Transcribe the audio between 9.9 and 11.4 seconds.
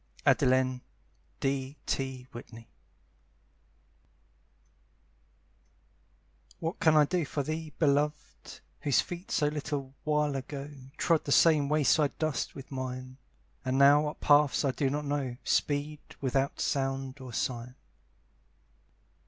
while ago Trod the